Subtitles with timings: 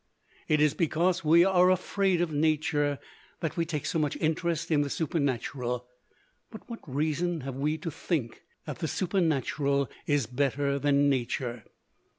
[0.47, 2.97] It is because we are afraid of Nature
[3.39, 5.85] that we take so much interest in the Supernatural.
[6.49, 11.65] But what reason have we to think that the Supernatural is better than Nature?